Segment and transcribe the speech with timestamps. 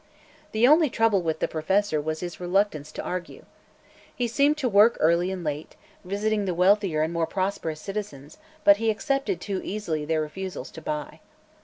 [0.51, 3.45] The only trouble with the Professor was his reluctance to argue.
[4.15, 8.77] He seemed to work early and late, visiting the wealthier and more prosperous citizens, but
[8.77, 11.19] he accepted too easily their refusals to buy.